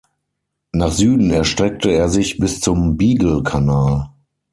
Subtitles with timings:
[0.71, 4.09] Nach Süden erstreckte er sich bis zum Beagle-Kanal.